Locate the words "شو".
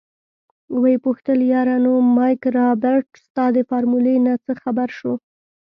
4.97-5.13